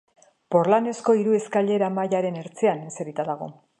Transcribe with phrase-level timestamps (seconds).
[0.53, 3.53] Porlanezko hiru eskailera-mailaren ertzean eserita dago.